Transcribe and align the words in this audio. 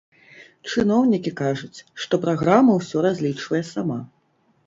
Чыноўнікі 0.75 1.33
кажуць, 1.41 1.83
што 2.05 2.13
праграма 2.25 2.79
ўсё 2.79 2.97
разлічвае 3.09 3.63
сама. 3.73 3.99